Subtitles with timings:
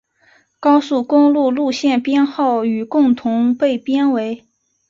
[0.59, 4.43] 高速公路路线编号与共同被编为。